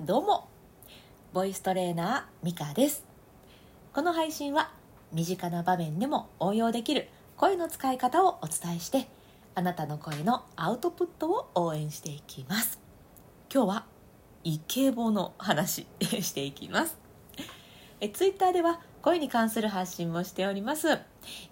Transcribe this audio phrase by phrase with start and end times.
[0.00, 0.48] どうも。
[1.32, 3.04] ボイストレーナーミカです。
[3.92, 4.70] この配信は
[5.12, 9.08] 身近な場面でも応用できる声の使い方をお伝えして
[9.56, 12.80] あなたの声のアウトプットを応援していきます。
[13.52, 13.86] 今日は
[14.44, 16.96] イケボの話 していきます。
[18.00, 21.00] えツイッターでは声に関する発信もしております、え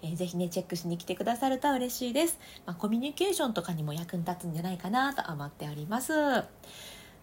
[0.03, 6.13] ー、ぜひねチェックしに来てくださると嬉しいです、まあ、コミュニケーションとかにも役に立つんじゃないかなと思っております。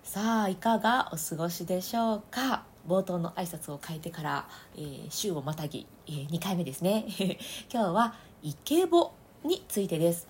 [0.05, 2.65] さあいかがお過ごしでしょうか？
[2.87, 7.07] 冒頭の挨拶を書いてから、えー、週をまたぎ、えー、2回目ですね。
[7.73, 9.13] 今日はイケボ
[9.45, 10.29] についてです。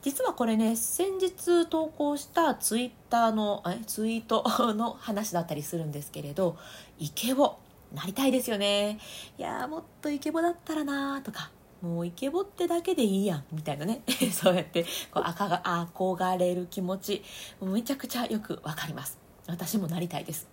[0.00, 4.42] 実はこれね先日投稿したツイッターのえツイート
[4.74, 6.56] の話だったりするんですけれど
[6.98, 7.56] イケボ
[7.94, 8.98] なりたいですよね。
[9.38, 11.50] いやもっとイケボだったらなとか
[11.82, 14.02] もうイケボってだけでいいやんみたいなね。
[14.32, 17.22] そうやってこう赤が憧れる気持ち。
[17.60, 19.18] めちゃくちゃよくわかります。
[19.48, 20.48] 私もなりたいです。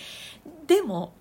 [0.66, 1.12] でも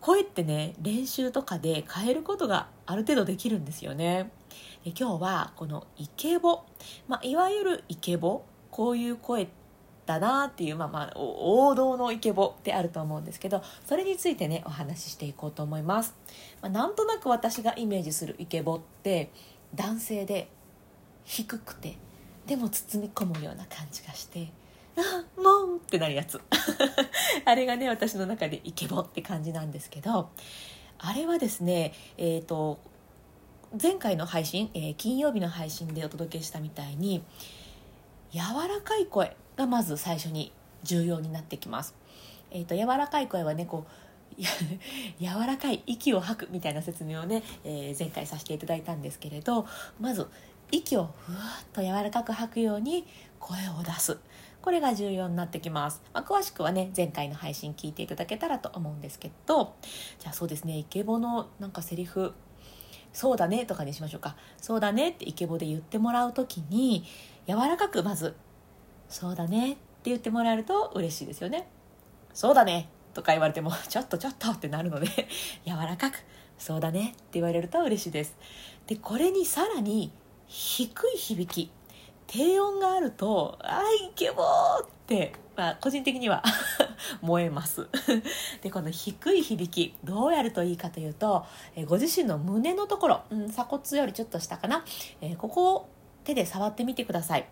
[0.00, 4.30] 声ってね練習とかで変えることがある程度できるんですよね。
[4.84, 6.62] で今日はこのイケボ、
[7.06, 8.42] まあ、いわゆるイケボ。
[8.70, 9.52] こういう声って
[10.08, 16.14] だなっていう、まあまあ、王道のイケボってあると思うんですけどそれについてねお話ししていこうと思います、
[16.62, 19.30] まあ、なんとなく私がイメージするイケボって
[19.74, 20.48] 男性で
[21.24, 21.98] 低くて
[22.46, 24.48] でも包み込むような感じがして
[24.96, 26.40] あもうってなるやつ。
[27.44, 30.30] あれがね私の中でイケボって感じなんですけど
[30.98, 32.78] あれはですねえっ、ー、と
[33.80, 37.22] 前回の配信、えー、金曜日の配信でお届けしたみたいに
[38.32, 40.52] 柔らかい声がまず最初に
[40.84, 41.94] 重要になってきます。
[42.52, 43.84] えーと、柔らかい声はねこ
[44.38, 44.42] う
[45.20, 49.66] 柔らかい息を吐くみたいな説明をね、えー、前回させていただいたんですけれど
[50.00, 50.28] まず
[50.70, 53.04] 息をふわっと柔らかく吐くように
[53.40, 54.18] 声を出す。
[54.62, 59.76] これが重要になってきます、まあ、詳しくはね前回の配信聞いていただけたらと思うんですけど
[60.18, 62.34] じゃあそうですねイケボのなんかセリフ
[63.12, 64.36] そうだねとかにしましょうか。
[64.60, 67.04] そうだねってイケボで言ってもらう時に
[67.46, 68.34] 柔らかくまず
[69.08, 71.68] そうだねって言ってもらえると嬉しいですよね。
[72.34, 75.06] そうだねとか言われても ちょっとちょっとってなるので
[75.66, 76.24] 柔らかく
[76.58, 78.36] そうだねって言われると嬉しいです。
[78.86, 80.12] でこれにさらに
[80.46, 81.70] 低い響き
[82.26, 86.42] 低音があるとあいけぼーって、まあ、個人的には
[87.22, 87.88] 燃えます。
[88.62, 94.84] でこの低い響きどうやるといいかというと、えご自身の胸のところ、うん、鎖骨よりちょっと下かな、
[95.22, 95.88] えー、ここを
[96.24, 97.48] 手で触ってみてください。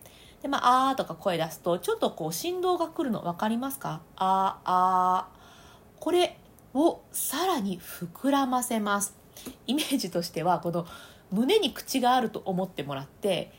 [0.46, 4.00] で、まあ、あーとか声出すと、ちょっとこう振動が来るの分かりますか？
[4.14, 6.00] あー、あー。
[6.00, 6.38] これ
[6.72, 9.16] をさらに膨らませます。
[9.66, 10.86] イメージとしては、この
[11.32, 13.50] 胸に口があると思ってもらって、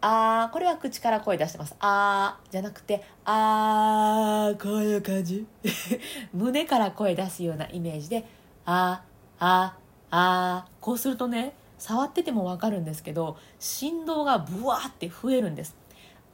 [0.00, 1.76] あー、これは口から声出してます。
[1.78, 5.46] あー、じゃなくて、あー、こういう感じ。
[6.32, 8.26] 胸から声出すようなイメージで、
[8.64, 10.70] あー、あー、あー。
[10.80, 15.74] こうするとね、触ってても分かるんですけど振動がブワーって増えるんです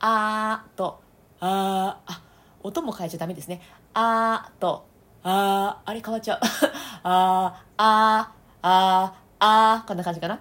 [0.00, 1.00] あーと
[1.40, 2.22] あーあ
[2.62, 3.60] 音も変えちゃダメですね。
[3.94, 4.86] あーと
[5.22, 6.40] あーあれ変わっちゃう。
[7.02, 10.40] あーあーあーあーこんな感じかな。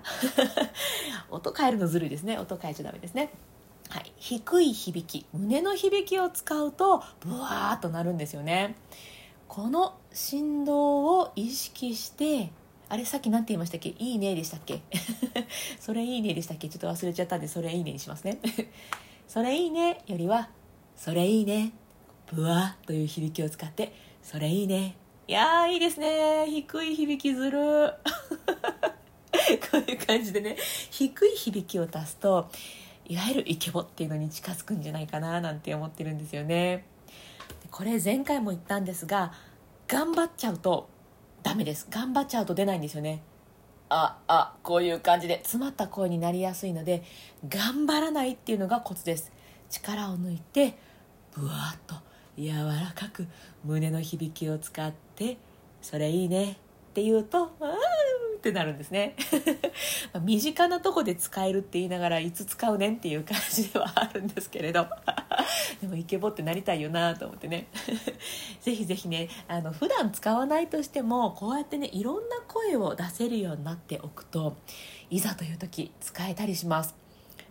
[1.29, 2.38] 音変えるのずるいですね。
[2.38, 3.31] 音変えちゃダメですね。
[3.90, 8.75] はい、低い響き胸の響きを使うとブワーっとなるんですよね。
[9.47, 12.51] この振動を意識して
[12.89, 13.89] あれさっき何て言いましたっけ？
[13.97, 14.81] いいねでしたっけ？
[15.79, 16.68] それいいねでしたっけ？
[16.68, 18.39] ちょっと忘れちゃったんでそれいいねにしますね。
[19.27, 20.49] それいいねよりは。
[20.95, 21.73] それいいね
[22.33, 22.88] ブワー。
[22.88, 23.93] という響きを使って
[24.23, 24.95] それいいね。
[25.27, 26.45] いやーいいですね。
[26.47, 27.59] 低い響きずる。
[29.69, 30.55] こういう感じでね。
[30.89, 32.49] 低い響きを足すと
[33.05, 36.85] いわゆるイケボっていうのに近づくんじゃないかななんて思ってるんですよね。
[37.69, 39.33] これ前回も言ったんですが
[39.89, 40.88] 頑張っちゃうと
[41.44, 41.85] ダメです。
[41.89, 43.21] 頑張っちゃうと出ないんですよね。
[43.90, 47.03] ああこういう感じで詰まった声になりやすいので
[47.48, 49.31] 頑張らないっていうのがコツです。
[49.70, 50.78] 力を抜いて
[51.36, 51.96] ぶわっと
[52.38, 53.28] 柔らかく
[53.66, 55.38] 胸の響きを使って
[55.81, 56.56] それいいねっ
[56.94, 57.69] て言うと「うん」
[58.38, 59.16] ってなるんですね。
[60.24, 64.88] 身近なとこで使えるって言いながらいつ使うねんっていう感じではあるんですけれど。
[65.81, 67.68] でもイケボってなりたいよなと思ってね。
[68.62, 74.56] ぜひぜひねあの普段使わないとしてもこうやってねいろんな声を出せるようになっておくと
[75.10, 76.95] いざという時使えたりします。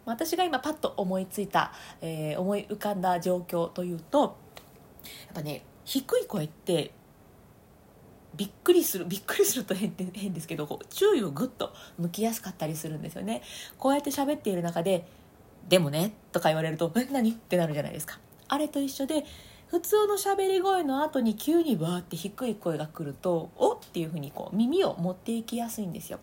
[0.04, 4.36] 私が今パッと思いついた、えー、思い浮かんだ状況というと
[5.26, 6.92] やっぱね低い声って
[8.36, 13.42] びっくりするびっくりすると変変ですけどこう注意をぐっと向きやすかったりするんですよね。
[13.78, 15.06] こうやって喋っている中で
[15.68, 18.18] 「でもね」とか言われると「え何?」ってなるじゃないですか
[18.48, 19.24] あれと一緒で
[19.68, 23.72] 普通の喋り声の後に急にバーって低い声が来るとお？
[23.72, 26.20] っていうふうにこう耳を持っていきやすいんですよ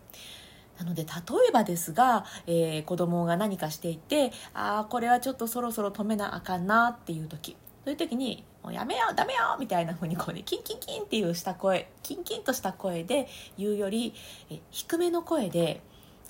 [0.78, 1.10] なので例
[1.48, 14.14] えばですが、えー、子供が何かしていてああこれはちょっとそろそろ止めなあかんなっていう時そういう時に「もうやめようダメよ!」みたいな風にこうねキンキンキンっていうした声キンキンとした声で言うより
[14.50, 15.82] え低めの声で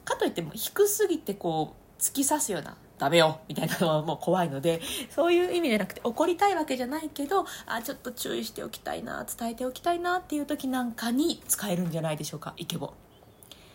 [0.04, 4.80] かといっても低すぎてこう突き刺すようなダメよみたいなのはもう怖いので
[5.10, 12.94] そういう意味じゃなくて怒りたいわけじゃないけどあちょっと注意しておきたいな伝えておきたいなっていう時なんかに使えるんじゃないでしょうかイケボ。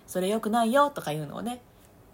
[0.08, 1.62] それ良くないよとかいうのをね。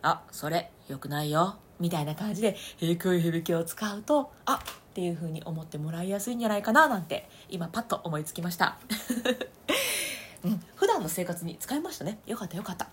[0.02, 8.78] あそれ良くないよみたいな感じで低い響きを使うとあっていう風に思ってもらいやすいんじゃないかななんて今パッと思いつきました。
[10.46, 12.20] うん、普段の生活に使いましたね。
[12.28, 12.88] よかったよかった。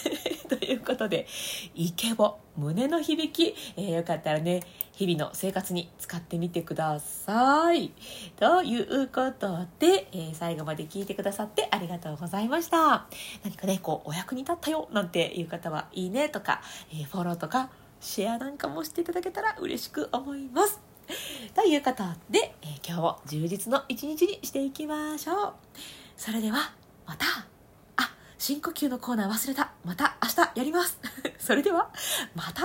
[0.48, 1.26] ということで
[1.74, 2.36] イケボ。
[2.56, 4.62] 胸の響き、えー、よかったらね
[4.92, 7.92] 日々の生活に使ってみてください。
[8.36, 13.06] ということで、えー、最後まで聞いてくださってありがとうございました。
[13.42, 17.68] 何かねこうお役に立ったよなんていう方はいいねとか、えー、フォローとか
[18.00, 20.80] シェアなんかもしていただけたら嬉しく思います。
[21.54, 25.52] ということで、え今日を充実の一日にしていきましょう。
[26.16, 26.72] それでは
[27.06, 27.26] また。
[27.96, 29.72] あ深呼吸のコーナー忘れた。
[29.84, 30.98] また明日やります。
[31.38, 31.90] それでは
[32.34, 32.64] また。